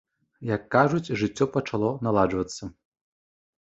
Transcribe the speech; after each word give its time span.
Як 0.55 0.63
кажуць, 0.77 1.13
жыццё 1.23 1.49
пачало 1.59 1.95
наладжвацца. 2.11 2.63